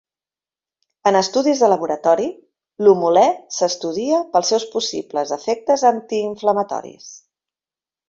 [1.11, 2.25] En estudis de laboratori,
[2.87, 3.27] l'humulè
[3.59, 7.17] s'estudia pels seus possibles efectes antiinflamatoris.